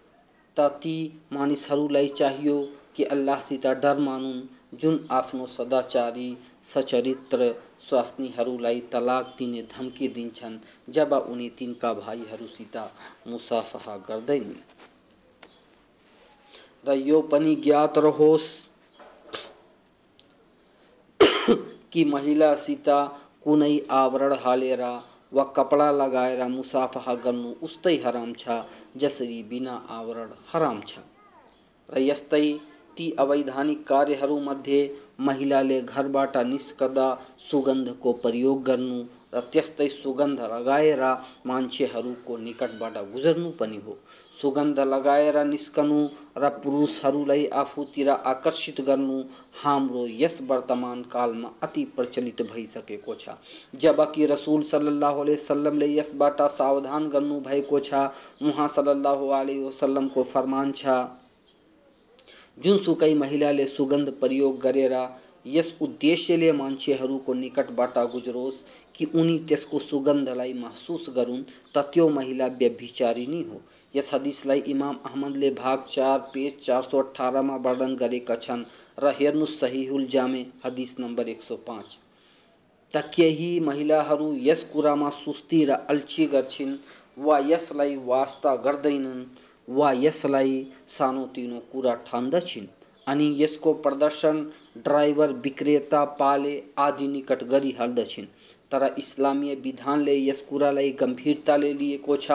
त 0.58 0.68
ती 0.82 0.96
मानिसहरूलाई 1.34 2.08
चाहियो 2.18 2.58
कि 2.96 3.04
अल्लाहसित 3.06 3.66
डर 3.84 3.98
मानुन्, 4.00 4.42
जुन 4.74 5.08
आफ्नो 5.12 5.46
सदाचारी, 5.48 6.30
सचरित्र 6.74 7.54
स्वास्नीहरूलाई 7.90 8.80
तलाक 8.92 9.36
दिने 9.40 9.62
धम्की 9.72 10.08
दिन्छन्, 10.08 10.58
जब 10.90 11.14
उनी 11.14 11.50
तिनका 11.58 11.94
भाइहरूसित 11.96 12.78
मुसाफहा 13.28 13.98
गर्दैन् 14.10 14.54
र 16.86 16.94
यो 16.94 17.22
पनि 17.32 17.56
ज्ञात 17.58 17.98
रहोस् 17.98 18.50
कि 21.92 22.04
महिलासित 22.06 22.90
कुनै 23.46 23.76
आवरण 23.96 24.34
हालेर 24.44 24.82
वा 25.36 25.44
कपडा 25.58 25.90
लगाएर 25.92 26.42
मुसाफहा 26.50 27.14
गर्नु 27.24 27.50
उस्तै 27.62 27.96
हराम 28.06 28.32
छ, 28.34 28.44
जसरी 28.98 29.42
बिना 29.50 29.74
आवरण 29.90 30.30
हराम 30.52 30.80
छ। 30.88 30.94
र 31.90 32.02
यस्तै 32.02 32.48
ती 32.98 33.06
अवैधानिक 33.20 33.84
कार्यहरूमध्ये 33.88 34.80
महिलाले 35.28 35.80
घरबाट 35.82 36.38
निस्कदा 36.52 37.08
सुगन्धको 37.50 38.14
प्रयोग 38.24 38.64
गर्नु 38.64 39.00
र 39.34 39.42
त्यस्तै 39.54 39.90
सुगन्ध 40.02 40.42
लगाएर 40.54 41.04
मान्छेहरूको 41.46 42.38
निकटबाट 42.48 42.98
गुजर्नु 43.14 43.50
पनि 43.60 43.80
हो। 43.86 43.98
सुगन्ध 44.46 44.80
लगाएर 44.80 45.38
निस्कनु 45.46 46.08
र 46.38 46.50
पुरुषहरूलाई 46.64 47.46
आफूतिर 47.60 48.10
आकर्षित 48.10 48.82
गर्नु 48.82 49.24
हाम्रो 49.64 50.06
यस 50.08 50.38
वर्तमान 50.48 51.02
कालमा 51.04 51.50
अति 51.64 51.84
प्रचलित 51.96 52.42
भइसकेको 52.52 53.16
छ। 53.16 53.30
जबकि 53.76 54.26
रसुल 54.26 54.64
सल्लाह 54.64 55.22
वसल्लमले 55.22 55.88
यसबाट 55.96 56.42
सावधान 56.52 57.10
गर्नुभएको 57.10 57.80
छ, 57.80 57.94
उहाँ 58.42 58.68
सल्लाह 58.68 59.14
वसल्लमको 59.14 60.24
फरमान 60.24 60.72
छ, 60.72 60.86
जुनसुकै 62.58 63.14
महिलाले 63.14 63.66
सुगन्ध 63.68 64.10
प्रयोग 64.20 64.60
गरेर 64.62 64.94
यस 65.48 65.74
उद्देश्यले 65.82 66.52
मान्छेहरूको 66.52 67.34
निकटबाट 67.34 67.98
गुजरोस् 68.12 68.64
कि 68.96 69.06
उनी 69.16 69.38
त्यसको 69.40 69.80
सुगन्धलाई 69.80 70.54
महसुस 70.54 71.10
गरून्, 71.16 71.44
त 71.76 71.90
त्यो 71.94 72.08
महिला 72.10 72.48
व्यभिचारिणी 72.60 73.42
हो। 73.42 73.62
यस 73.96 74.14
हदिसलाई 74.14 74.60
इमाम 74.60 74.96
अहमदले 75.06 75.50
भाग 75.50 75.86
चार, 75.92 76.20
पेज 76.34 76.66
चार 76.66 76.84
सौ 76.84 77.00
अठारमा 77.00 77.56
वर्णन 77.56 77.96
गरेका 77.96 78.36
छन् 78.36 78.64
र 79.00 79.14
हेर्नुहोस् 79.20 79.60
सहिहुल 79.60 80.06
जामे, 80.06 80.46
हदिस 80.66 81.00
नम्बर 81.00 81.30
एक 81.30 81.42
सौ 81.42 81.56
पाँच। 81.56 81.98
त 82.94 83.12
केही 83.16 83.60
महिलाहरू 83.60 84.34
यस 84.42 84.64
कुरामा 84.74 85.10
सुस्ती 85.10 85.64
र 85.66 85.72
अल्छी 85.90 86.26
गर्छिन्, 86.26 86.76
वा 87.18 87.40
यसलाई 87.40 87.96
वास्ता 87.96 88.56
गर्दैनन्, 88.56 89.24
वा 89.70 89.92
यसलाई 89.92 90.68
सानोतिनो 90.88 91.60
कुरा 91.72 91.94
ठान्दछिन्। 92.08 92.68
अनि 93.08 93.36
यसको 93.38 93.74
प्रदर्शन 93.74 94.52
ड्राइभर, 94.78 95.32
विक्रेता, 95.32 96.04
पाले 96.06 96.64
आदि 96.78 97.08
निकट 97.08 97.44
गरिहाल्दछिन्। 97.44 98.26
तर 98.72 98.96
इस्लामीय 98.98 99.56
विधानले 99.56 100.16
यस 100.16 100.42
कुरालाई 100.42 100.92
गम्भीरताले 100.92 101.74
लिएको 101.74 102.18
छ 102.18 102.32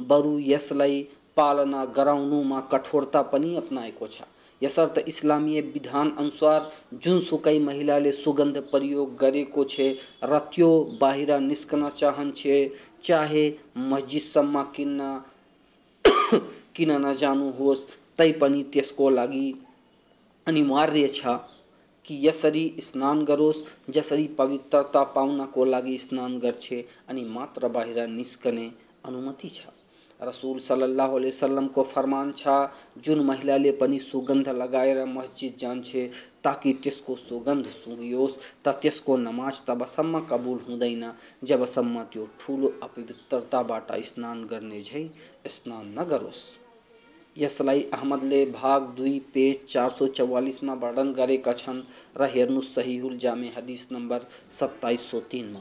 बरु 0.00 0.38
यसलाई 0.38 1.06
पालना 1.36 1.84
गराउनुमा 1.84 2.60
कठोरता 2.72 3.22
पनि 3.22 3.56
अप्नाएको 3.56 4.06
छ। 4.06 4.22
यसर्थ 4.62 4.98
इस्लामीय 5.08 5.60
विधान 5.60 6.10
अनुसार 6.18 6.70
जुनसुकै 6.94 7.58
महिलाले 7.58 8.12
सुगन्ध 8.12 8.56
प्रयोग 8.70 9.16
गरेको 9.16 9.64
छे 9.64 9.86
र 10.24 10.38
त्यो 10.54 10.70
बाहिर 11.00 11.38
निस्कन 11.40 11.88
चाहन्छे 11.88 12.56
चाहे 13.04 13.44
मस्जिदसम्म 13.78 14.62
किन्न, 14.76 15.22
किन 16.74 16.92
नजानुहोस् 17.06 17.86
तैपनि 18.18 18.62
त्यसको 18.62 19.10
लागि 19.10 19.46
अनिवार्य 20.46 21.08
छ 21.08 21.38
कि 22.06 22.18
यसरी 22.28 22.66
स्नान 22.80 23.24
गरोस्, 23.24 23.64
जसरी 23.90 24.26
पवित्रता 24.38 25.02
पाउनको 25.14 25.64
लागि 25.64 25.98
स्नान 25.98 26.38
गर्छे 26.38 26.84
अनि 27.08 27.24
मात्र 27.24 27.68
बाहिर 27.68 28.06
निस्कने 28.08 28.70
अनुमति 29.04 29.48
छ। 29.48 29.77
रसूल 30.20 30.58
सल्लाह 30.58 31.06
वसल्लमको 31.08 31.82
फरमान 31.84 32.32
छ, 32.32 32.48
जुन 32.98 33.20
महिलाले 33.24 33.72
पनि 33.72 33.98
सुगन्ध 34.00 34.48
लगाएर 34.50 35.04
मस्जिद 35.06 35.56
जान्छे 35.60 36.06
ताकि 36.44 36.72
त्यसको 36.82 37.16
सुगन्ध 37.16 37.68
सुँगियोस् 37.72 38.38
त 38.64 38.78
त्यसको 38.82 39.16
नमाज़ 39.16 39.62
तबसम्म 39.66 40.20
कबुल 40.30 40.58
हुँदैन। 40.68 41.12
जबसम्म 41.44 42.02
त्यो 42.12 42.28
ठुलो 42.40 42.72
अपवित्रताबाट 42.82 43.92
स्नान 44.04 44.44
गर्ने 44.44 44.82
झैँ, 44.82 45.08
स्नान 45.48 45.94
नगरोस् 45.98 46.46
यसलाई 47.36 47.82
अहमदले 47.94 48.44
भाग 48.52 48.82
दुई, 48.96 49.18
पेज 49.34 49.56
चार 49.72 49.90
सौ 49.90 50.06
चौवालिसमा 50.08 50.74
वर्णन 50.74 51.12
गरेका 51.12 51.52
छन्। 51.52 51.82
र 52.16 52.60
सहिहुल 52.64 53.16
जामे 53.18 53.52
हदिस 53.56 53.86
नम्बर 53.92 54.26
सत्ताइस 54.50 55.10
सौ 55.10 55.20
तिनमा 55.30 55.60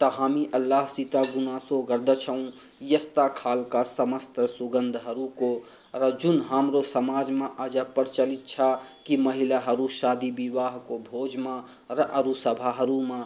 त 0.00 0.10
हामी 0.12 0.44
अल्लाहसित 0.54 1.16
गुनासो 1.16 1.80
गर्दछौँ। 1.82 2.44
यस्ता 2.84 3.26
खालका 3.28 3.82
समस्त 3.82 4.40
सुगन्धहरूको 4.50 5.50
र 5.94 6.10
जुन 6.20 6.40
हाम्रो 6.40 6.82
समाजमा 6.82 7.46
आज 7.58 7.76
प्रचलित 7.94 8.44
छ 8.48 8.70
कि 9.06 9.16
महिलाहरू 9.16 9.88
शादी 9.88 10.30
विवाहको 10.30 10.98
भोजमा 11.10 11.56
र 11.90 12.08
अरू 12.12 12.34
सभाहरूमा 12.34 13.20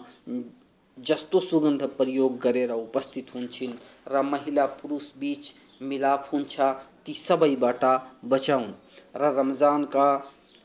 जस्तो 0.98 1.40
सुगन्ध 1.40 1.82
प्रयोग 1.98 2.38
गरेर 2.38 2.70
उपस्थित 2.72 3.34
हुन्छन् 3.34 3.72
र 4.08 4.22
महिला 4.22 4.66
पुरुष 4.80 5.10
बीच 5.18 5.52
मिलाप 5.82 6.28
हुन्छ, 6.32 6.60
ती 7.06 7.14
सबैबाट 7.14 7.84
बचाउन्। 8.24 8.72
र 9.16 9.30
रमजानका 9.38 10.06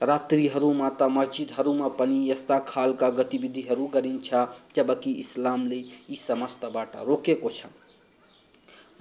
रात्रिहरूमा 0.02 0.90
त 0.90 1.04
मस्जिदहरूमा 1.12 1.88
पनि 2.00 2.18
यस्ता 2.32 2.58
खालका 2.68 3.10
गतिविधिहरू 3.10 3.86
गरिन्छ, 3.88 4.34
जबकि 4.76 5.12
इस्लामले 5.14 5.80
यी 6.10 6.16
समस्तबाट 6.16 6.96
रोकेको 7.06 7.50
छ। 7.50 7.66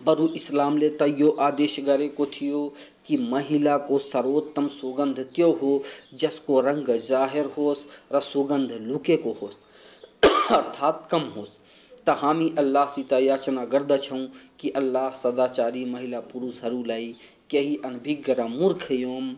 बरु 0.04 0.28
इस्लामले 0.34 0.88
त 0.90 1.08
यो 1.18 1.30
आदेश 1.40 1.78
गरेको 1.80 2.26
थियो 2.26 2.60
कि 3.06 3.16
महिलाको 3.24 3.98
सर्वोत्तम 3.98 4.68
सुगन्ध 4.68 5.20
त्यो 5.34 5.50
हो, 5.52 5.72
जसको 6.14 6.60
रङ्ग 6.60 6.90
ज़ाहिर 7.08 7.46
होस् 7.56 7.86
र 8.12 8.20
सुगन्ध 8.22 8.72
लुकेको 8.82 9.32
होस्, 9.32 9.56
अर्थात् 10.58 11.08
कम 11.10 11.28
होस्। 11.36 11.58
त 12.06 12.16
हामी 12.18 12.48
अल्लाहसित 12.58 13.12
याचना 13.12 13.64
गर्दछौँ 13.64 14.26
कि 14.60 14.70
अल्लाह 14.76 15.10
सदाचारी 15.14 15.84
महिला 15.84 16.20
पुरुषहरूलाई 16.32 17.14
केही 17.50 17.76
अनभिज्ञ 17.84 18.32
र 18.32 18.46
मूर्ख 18.48 18.90
एवं 18.92 19.34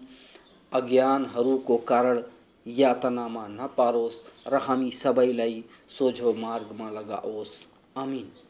अज्ञानहरूको 0.73 1.77
कारण 1.89 2.23
यातनामा 2.67 3.47
नपारोस् 3.51 4.23
र 4.49 4.63
हामी 4.67 4.91
सबैलाई 5.03 5.63
सोझो 5.99 6.33
मार्गमा 6.39 6.91
लगाओस्। 6.91 7.55
आमिन। 7.97 8.44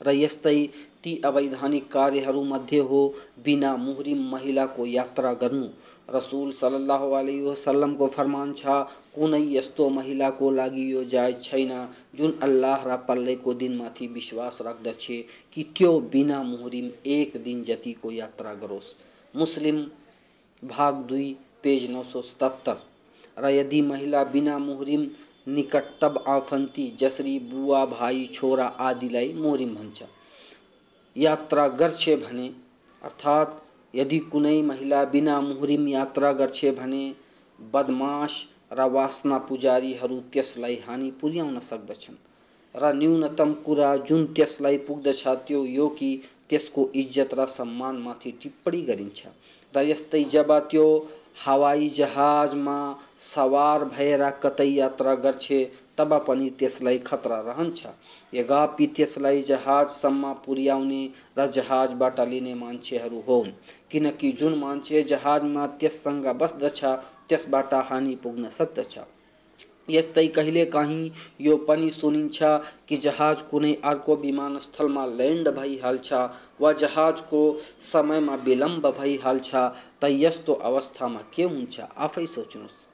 र 0.00 0.10
यस्तै 0.10 0.66
ती 1.02 1.20
अवैधानिक 1.24 1.90
कार्यहरूमध्ये 1.92 2.78
हो। 2.78 3.14
बिना 3.44 3.76
मुहरिम 3.76 4.22
महिलाको 4.30 4.86
यात्रा 4.86 5.32
गर्नु। 5.32 5.68
रसुल 6.10 6.52
सल्लाह 6.52 7.04
वसल्लमको 7.04 8.06
फरमान 8.06 8.52
छ, 8.52 8.66
कुनै 9.14 9.40
यस्तो 9.42 9.88
महिलाको 9.88 10.50
लागि 10.50 10.92
यो 10.92 11.04
जायज़ 11.04 11.36
छैन, 11.36 11.72
जुन 12.14 12.38
अल्लाह 12.42 12.84
र 12.86 12.96
पल्लेको 12.96 13.54
दिनमाथि 13.54 14.06
विश्वास 14.06 14.58
राख्दछ 14.62 15.06
कि 15.52 15.62
त्यो 15.76 16.00
बिना 16.00 16.42
मुहरिम 16.42 16.90
एक 17.06 17.36
दिन 17.44 17.64
जतिको 17.64 18.10
यात्रा 18.12 18.54
गरोस्। 18.54 18.94
मुस्लिम 19.36 19.86
भाग 20.64 20.94
दुई, 20.94 21.36
पेज 21.62 21.90
नौ 21.90 22.02
सौ 22.02 22.22
सतहत्तर। 22.22 22.76
र 23.38 23.48
यदि 23.48 23.80
महिला 23.82 24.24
बिना 24.24 24.58
मुहरिम 24.58 25.06
निकटतब 25.46 26.24
आफन्ती 26.28 26.90
जसरी 27.00 27.38
बुवा 27.50 27.84
भाइ 27.86 28.26
छोरा 28.34 28.66
आदिलाई 28.80 29.32
मुहरिम 29.32 29.74
भन्छ 29.74 30.02
यात्रा 31.16 31.66
गर्छे 31.80 32.16
भने, 32.16 32.46
अर्थात् 33.02 33.50
यदि 33.94 34.18
कुनै 34.32 34.60
महिला 34.62 35.04
बिना 35.04 35.40
मुहरिम 35.40 35.88
यात्रा 35.88 36.32
गर्छे 36.32 36.70
भने, 36.70 37.14
बदमाश 37.58 38.44
र 38.72 38.88
वासना 38.90 39.38
पुजारीहरू 39.38 40.20
त्यसलाई 40.32 40.78
हानि 40.86 41.10
पुर्याउन 41.20 41.58
सक्दछन् 41.60 42.16
र 42.74 42.92
न्यूनतम 42.94 43.52
कुरा 43.64 43.96
जुन 43.96 44.26
त्यसलाई 44.26 44.76
पुग्दछ, 44.78 45.26
त्यो 45.26 45.64
यो 45.66 45.88
कि 45.88 46.10
त्यसको 46.48 46.88
इज़्ज़त 46.94 47.34
र 47.34 47.46
सम्मानमाथि 47.48 48.30
टिप्पणी 48.42 48.80
गरिन्छ। 48.82 49.26
र 49.74 49.82
यस्तै 49.82 50.22
जब 50.24 50.52
त्यो 50.70 50.86
हवाई 51.44 51.88
जहाजमा 51.88 52.78
सवार 53.34 53.84
भएर 53.84 54.30
कतै 54.42 54.66
यात्रा 54.66 55.14
गर्छे 55.14 55.64
तब 55.98 56.12
पनि 56.28 56.48
त्यसलाई 56.50 56.98
खतरा 56.98 57.36
रहन्छ। 57.40 57.86
यद्यपि 58.34 58.86
त्यसलाई 58.86 59.42
जहाजसम्म 59.42 60.32
पुर्याउने 60.46 61.02
र 61.38 61.46
जहाजबाट 61.46 62.20
लिने 62.20 62.54
मान्छेहरू 62.54 63.20
हुन् 63.28 63.50
किनकि 63.90 64.32
जुन 64.32 64.58
मान्छे 64.58 65.02
जहाजमा 65.02 65.66
त्यससँग 65.80 66.26
बस्दछ 66.40 66.84
त्यसबाट 67.28 67.74
हानि 67.88 68.14
पुग्न 68.22 68.48
सक्दछ। 68.48 68.98
यस्तै 69.88 70.26
कहिलेकाहीँ 70.36 71.10
यो 71.40 71.56
पनि 71.68 71.90
सुनिन्छ 71.90 72.38
कि 72.88 72.96
जहाज़ 73.04 73.42
कुनै 73.50 73.72
अर्को 73.84 74.16
विमानस्थलमा 74.16 75.04
ल्यान्ड 75.06 75.48
भइहाल्छ 75.58 76.12
वा 76.60 76.72
जहाजको 76.82 77.42
समयमा 77.92 78.34
विलम्ब 78.46 78.86
भइहाल्छ, 78.98 79.50
त 80.00 80.04
यस्तो 80.04 80.52
अवस्थामा 80.70 81.20
के 81.34 81.42
हुन्छ 81.44 81.80
आफै 81.96 82.26
सोच्नुहोस्। 82.26 82.86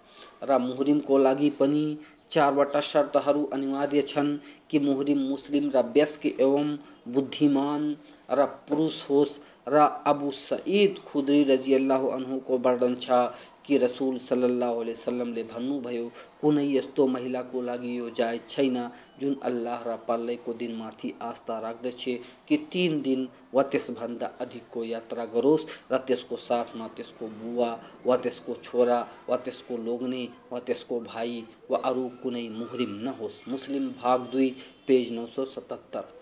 र 0.49 0.59
मुहरिमको 0.59 1.19
लागि 1.19 1.51
पनि 1.59 1.85
चारवटा 2.31 2.81
शर्तहरू 2.81 3.45
अनिवार्य 3.55 4.03
छन् 4.03 4.37
कि 4.71 4.79
मुहरिम 4.79 5.19
मुस्लिम 5.29 5.71
र 5.75 5.83
व्यस्क 5.95 6.27
एवं 6.27 6.77
बुद्धिमान 7.15 7.83
र 8.31 8.45
पुरुष 8.69 8.97
होस् 9.09 9.39
र 9.69 9.79
अबु 10.07 10.31
सईद 10.37 10.99
खुद्री 11.07 11.43
रज़ी 11.45 11.75
अल्लाह 11.75 12.07
अनहुको 12.17 12.59
वर्णन 12.67 12.95
छ 13.01 13.19
कि 13.67 13.79
रसूल 13.79 14.19
सल्लल्लाहु 14.19 14.81
अलैहि 14.81 14.93
वसल्लमले 14.93 15.43
भन्नुभयो 15.53 16.11
कुनै 16.41 16.67
यस्तो 16.67 17.07
महिलाको 17.07 17.63
लागि 17.63 17.99
यो 17.99 18.09
जायज़ 18.19 18.49
छैन 18.49 18.79
जुन 19.21 19.37
अल्लाह 19.49 19.83
र 19.89 19.97
पर्लेको 20.09 20.53
दिनमाथि 20.63 21.13
आस्था 21.23 21.59
राख्दछ 21.67 22.05
कि 22.49 22.57
तिन 22.73 23.01
दिन 23.03 23.29
वा 23.55 23.63
त्यसभन्दा 23.73 24.27
अधिकको 24.41 24.85
यात्रा 24.85 25.25
गरोस् 25.35 25.67
र 25.93 25.99
त्यसको 26.07 26.37
साथमा 26.49 26.89
त्यसको 26.97 27.27
बुवा 27.43 27.71
वा 28.07 28.17
त्यसको 28.25 28.55
छोरा 28.65 28.99
वा 29.29 29.37
त्यसको 29.45 29.77
लोग्ने 29.85 30.25
वा 30.53 30.59
त्यसको 30.67 31.01
भाइ 31.13 31.45
वा 31.71 31.79
अरू 31.91 32.09
कुनै 32.23 32.49
मुहरिम 32.49 32.99
नहोस्। 33.05 33.41
मुस्लिम 33.49 33.89
भाग 34.03 34.21
दुई, 34.33 34.51
पेज 34.87 35.13
नौ 35.13 35.27
सौ 35.27 35.45
सतहत्तर। 35.45 36.22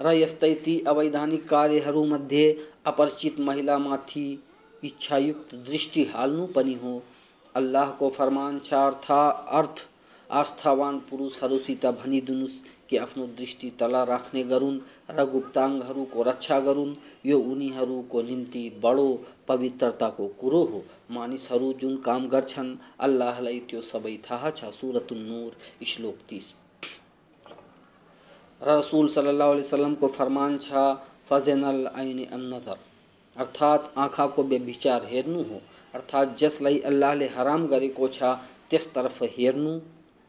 र 0.00 0.12
यस्तै 0.12 0.54
ती 0.54 0.80
अवैधानिक 0.86 1.48
कार्यहरूमध्ये 1.48 2.44
अपरिचित 2.86 3.40
महिलामाथि 3.40 4.26
इच्छायुक्त 4.84 5.54
दृष्टि 5.54 6.04
हाल्नु 6.04 6.46
पनि 6.46 6.74
हो। 6.74 7.02
अल्लाहको 7.54 8.08
फरमान 8.10 8.58
छ 8.58 8.74
अर्थ 8.74 9.10
अर्थ 9.10 9.86
आस्थावान 10.30 10.98
पुरुषहरूसित 10.98 11.86
भनिदिनुहोस् 11.86 12.60
कि 12.88 12.96
आफ्नो 12.96 13.26
दृष्टि 13.38 13.70
तल 13.70 13.96
राख्ने 14.08 14.42
गरून् 14.44 14.78
र 15.10 15.24
गुप्ताङ्गहरूको 15.24 16.22
रक्षा 16.22 16.58
गरून्। 16.60 16.94
यो 17.26 17.38
उनीहरूको 17.38 18.22
निम्ति 18.22 18.62
बडो 18.84 19.08
पवित्रताको 19.48 20.26
कुरो 20.40 20.62
हो। 20.64 20.84
मानिसहरू 21.10 21.72
जुन 21.72 21.96
काम 21.96 22.28
गर्छन्, 22.28 22.76
अल्लाहलाई 23.00 23.58
त्यो 23.60 23.80
सबै 23.82 24.16
थाहा 24.30 24.50
छ। 24.50 24.70
सुरतुल 24.70 25.18
नूर, 25.18 25.52
श्लोक 25.86 26.18
तिस। 26.28 26.54
रसूल 28.62 29.08
सल्लल्लाहु 29.08 29.50
अलैहि 29.50 29.66
वसल्लम 29.66 29.94
को 29.94 30.08
फरमान 30.08 30.58
छ, 30.58 30.72
फजनल 31.30 31.90
ऐन 31.96 32.24
अन्नदर। 32.24 32.76
अर्थात 33.36 33.92
आँखाको 33.96 34.42
व्यभिचार 34.42 35.04
हेर्नु 35.04 35.42
हो। 35.42 35.60
अर्थात 35.94 36.36
जसलाई 36.38 36.78
अल्लाहले 36.78 37.26
हराम 37.26 37.66
गरेको 37.66 38.08
छ 38.08 38.22
त्यसतर्फ 38.70 39.22
हेर्नु, 39.22 39.78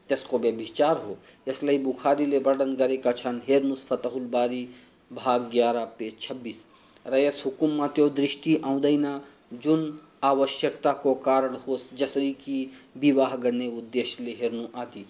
त्यसको 0.09 0.39
व्यभिचार 0.39 0.97
हो। 0.97 1.17
यसलाई 1.47 1.77
बुखारीले 1.77 2.37
वर्णन 2.37 2.75
गरेका 2.75 3.11
छन् 3.11 3.39
हेर्नुहोस् 3.47 3.85
फतहुल 3.85 4.23
बारी, 4.23 4.67
भाग 5.11 5.41
ग्यारह, 5.41 5.85
पेज 5.85 6.19
छब्बीस। 6.21 6.67
र 7.07 7.15
यस 7.15 7.43
हुकुममा 7.45 7.87
त्यो 7.87 8.09
दृष्टि 8.09 8.61
आउँदैन, 8.65 9.21
जुन 9.53 9.99
आवश्यकता 10.23 10.91
को 10.93 11.13
कारण 11.13 11.55
होस्, 11.55 11.93
जसरी 11.93 12.31
कि 12.33 12.71
विवाह 12.97 13.35
गर्ने 13.35 13.67
उद्देश्यले 13.67 14.31
हेर्नु 14.31 14.67
आदि। 14.75 15.05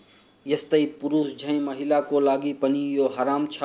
यस्तै 0.45 0.85
पुरुष 1.01 1.31
झैँ 1.37 1.59
महिलाको 1.61 2.19
लागि 2.19 2.53
पनि 2.61 2.83
यो 2.97 3.07
हराम 3.17 3.45
छ 3.47 3.63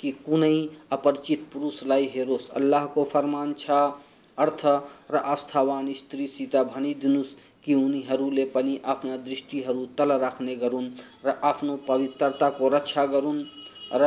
कि 0.00 0.10
कुनै 0.24 0.56
अपरिचित 0.92 1.46
पुरुषलाई 1.52 2.10
हेरोस्। 2.14 2.50
अल्लाहको 2.50 3.04
फरमान 3.04 3.52
छ। 3.58 3.70
अर्थ 4.38 4.64
र 5.10 5.16
आस्थावान 5.26 5.92
स्त्रीसित 5.92 6.56
भनिदिनुहोस् 6.72 7.36
कि 7.64 7.74
उनीहरूले 7.74 8.44
पनि 8.54 8.78
आफ्ना 8.84 9.16
दृष्टिहरू 9.18 9.86
तल 9.98 10.12
राख्ने 10.18 10.56
गरून् 10.56 10.90
र 11.24 11.38
आफ्नो 11.42 11.76
पवित्रताको 11.88 12.68
रक्षा 12.68 13.04
गरून् 13.06 13.40
र 13.94 14.04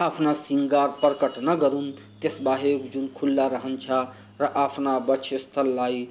आफ्ना 0.00 0.32
सिङ्गार 0.36 0.88
प्रकट 1.00 1.38
नगरून्। 1.40 1.90
त्यसबाहेक 2.20 2.90
जुन 2.90 3.06
खुल्ला 3.16 3.46
रहन्छ 3.48 3.90
र 4.40 4.52
आफ्ना 4.56 4.96
वक्षस्थललाई 5.08 6.06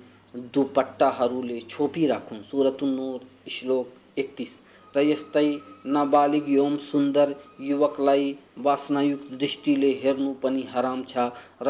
दुपट्टाहरूले 0.53 1.59
छोपिराखुन् 1.69 2.43
सुरतुन्नूर 2.43 3.19
श्लोक 3.49 4.19
एकतिस। 4.19 4.59
र 4.95 5.01
यस्तै 5.01 5.47
नाबालिग 5.85 6.49
एवं 6.49 6.77
सुन्दर 6.77 7.33
युवकलाई 7.61 8.25
वासनायुक्त 8.65 9.31
दृष्टिले 9.33 9.91
हेर्नु 10.03 10.33
पनि 10.43 10.63
हराम 10.73 11.03
छ। 11.03 11.29
र 11.61 11.67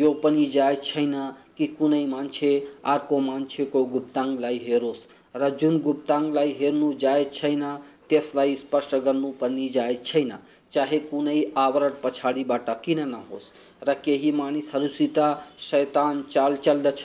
यो 0.00 0.12
पनि 0.22 0.46
जायज़ 0.46 0.80
छैन 0.82 1.14
कि 1.58 1.66
कुनै 1.78 2.04
मान्छे 2.06 2.50
अर्को 2.84 3.18
मान्छेको 3.20 3.84
गुप्ताङलाई 3.84 4.58
हेरोस्। 4.66 5.06
र 5.36 5.48
जुन 5.60 5.78
गुप्ताङलाई 5.80 6.50
हेर्नु 6.60 6.92
जायज़ 6.94 7.28
छैन, 7.30 7.62
त्यसलाई 8.08 8.56
स्पर्श 8.56 8.94
गर्नु 9.04 9.30
पनि 9.40 9.68
जायज़ 9.68 10.02
छैन। 10.02 10.32
चाहे 10.72 10.98
कुनै 11.10 11.38
आवरण 11.56 11.92
पछाडिबाट 12.02 12.68
किन 12.84 13.00
नहोस्। 13.08 13.52
र 13.86 13.94
केही 14.04 14.32
मानिसहरूसित 14.32 15.18
शैतान 15.60 16.22
चाल 16.30 16.56
चल्दछ 16.56 17.02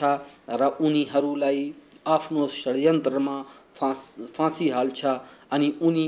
र 0.50 0.76
उनीहरूलाई 0.80 1.72
आफ्नो 2.06 2.46
षड्यन्त्रमा 2.48 3.36
फाँस, 3.80 4.00
फाँसी 4.36 4.68
हाल्छ 4.68 5.04
अनि 5.50 5.72
उनी 5.82 6.06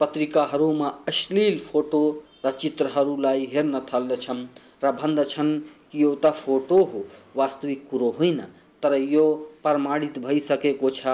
पत्रिकाहरूमा 0.00 0.88
अश्लील 1.08 1.58
फ़ोटो 1.60 2.02
र 2.44 2.50
चित्रहरूलाई 2.50 3.48
हेर्न 3.52 3.80
थाल्दछन् 3.92 4.46
र 4.84 4.92
भन्दछन् 4.92 5.58
कि 5.92 6.02
यो 6.02 6.14
त 6.14 6.30
फ़ोटो 6.34 6.82
हो, 6.84 7.04
वास्तविक 7.36 7.86
कुरो 7.90 8.10
होइन। 8.18 8.40
तर 8.82 8.94
यो 8.94 9.24
प्रमाणित 9.62 10.18
भइसकेको 10.18 10.90
छ 10.90 11.06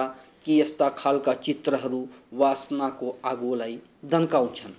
कि 0.45 0.61
यस्ता 0.61 0.89
खालका 0.99 1.35
चित्रहरू 1.47 2.07
वासनाको 2.33 3.17
आगोलाई 3.25 3.79
दन्काउँछन्। 4.05 4.75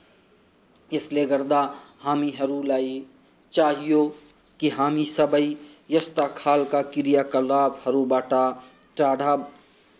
यसले 0.91 1.25
गर्दा 1.25 1.61
हामीहरूलाई 2.01 3.03
चाहियो 3.53 4.05
कि 4.59 4.69
हामी 4.69 5.05
सबै 5.07 5.45
यस्ता 5.89 6.27
खालका 6.37 6.81
क्रियाकलापहरूबाट 6.93 8.33
टाढा 8.97 9.35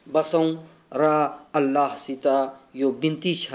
बसौँ 0.07 0.47
र 0.91 1.03
अल्लाहसित 1.53 2.27
यो 2.75 2.91
बिन्ती 2.91 3.33
छ 3.35 3.49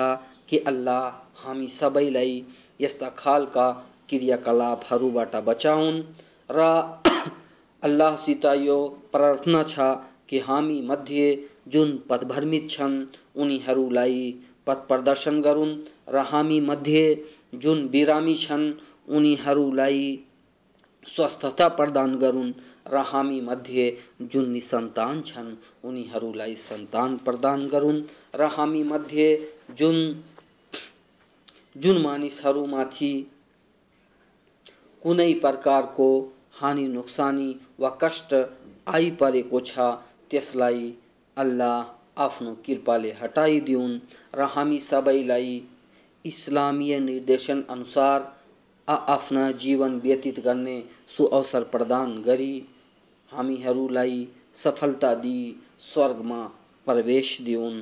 कि 0.48 0.58
अल्लाह 0.66 1.44
हामी 1.44 1.68
सबैलाई 1.68 2.34
यस्ता 2.80 3.08
खालका 3.18 3.70
क्रियाकलापहरूबाट 4.08 5.36
बचाउन्। 5.46 6.02
र 6.50 6.60
अल्लाहसित 7.82 8.44
यो 8.44 8.78
प्रार्थना 9.12 9.62
छ 9.62 9.78
कि 10.28 10.38
हामी 10.38 10.80
मध्ये 10.82 11.26
जुन 11.68 11.96
पथभ्रमित 12.10 12.68
छन् 12.70 12.96
उनीहरूलाई 13.36 14.20
पथ 14.66 14.86
प्रदर्शन 14.88 15.40
गरून्। 15.42 15.78
र 16.08 16.24
हामी 16.30 16.60
मध्ये 16.60 17.04
जुन 17.54 17.88
बिरामी 17.88 18.34
छन् 18.36 18.72
उनीहरूलाई 19.08 20.04
स्वस्थता 21.06 21.68
प्रदान 21.68 22.16
गरून्। 22.18 22.52
र 22.86 23.02
हामी 23.06 23.40
मध्ये 23.40 23.84
जुन 24.22 24.50
निसन्तान 24.50 25.22
छन्, 25.22 25.54
उनीहरूलाई 25.84 26.54
सन्तान 26.58 27.16
प्रदान 27.16 27.68
गरून्। 27.68 28.02
र 28.34 28.48
हामी 28.56 28.82
मध्ये 28.82 29.28
जुन 29.78 30.22
जुन 31.76 32.00
मानिसहरूमाथि 32.02 33.12
कुनै 35.02 35.32
प्रकारको 35.34 36.08
हानि, 36.54 36.86
नोक्सानी 36.88 37.50
वा 37.80 37.90
कष्ट 38.02 38.34
आइपरेको 38.88 39.60
छ, 39.60 39.78
त्यसलाई 40.30 40.94
अल्लाह 41.36 42.22
आफ्नो 42.22 42.54
कृपाले 42.66 43.12
हटाइदिउन्। 43.12 43.98
र 44.34 44.42
हामी 44.54 44.78
सबैलाई 44.80 45.62
इस्लामीय 46.24 46.98
निर्देशन 47.00 47.64
अनुसार 47.70 48.30
आफ्ना 48.88 49.50
जीवन 49.52 49.98
व्यतीत 50.00 50.40
गर्ने 50.40 50.82
सुअवसर 51.16 51.62
प्रदान 51.64 52.20
गरी 52.22 52.54
हामीहरूलाई 53.32 54.28
सफलता 54.54 55.14
दिई 55.14 55.42
स्वर्गमा 55.82 56.42
प्रवेश 56.86 57.28
दिउन्। 57.40 57.80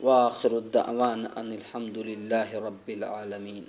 वाखिर 0.00 0.52
दावान 0.74 1.24
अनिल 1.36 1.62
हम्दुलिल्लाहि 1.72 2.60
रब्बिल 2.60 3.04
आलमीन। 3.04 3.64